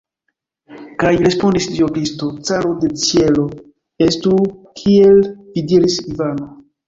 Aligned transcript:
Kaj 1.01 1.09
respondis 1.23 1.67
Dio 1.73 1.89
Kristo, 1.97 2.29
caro 2.47 2.71
de 2.85 2.89
ĉielo: 3.03 3.45
"Estu, 4.07 4.33
kiel 4.81 5.23
vi 5.53 5.67
diris, 5.73 5.99
Ivano!" 6.15 6.49